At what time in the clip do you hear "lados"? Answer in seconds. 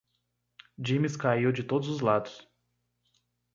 2.01-2.49